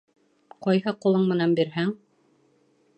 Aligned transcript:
Ҡайһы 0.67 0.93
ҡулың 1.05 1.29
менән 1.35 1.55
бирһәң 1.61 1.95